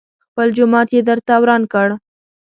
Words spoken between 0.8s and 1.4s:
يې درته